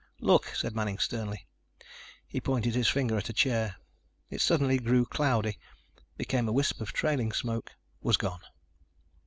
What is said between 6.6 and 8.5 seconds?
of trailing smoke, was gone.